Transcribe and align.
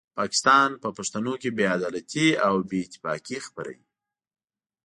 پاکستان 0.19 0.69
په 0.81 0.89
پښتنو 0.97 1.33
کې 1.41 1.49
بې 1.57 1.65
عدالتي 1.75 2.27
او 2.47 2.55
بې 2.69 2.79
اتفاقي 2.85 3.37
خپروي. 3.47 3.85